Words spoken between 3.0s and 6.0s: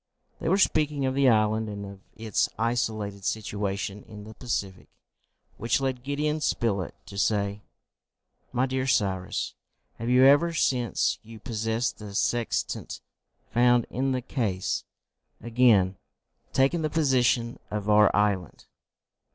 situation in the Pacific, which